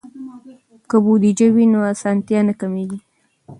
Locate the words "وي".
1.55-1.65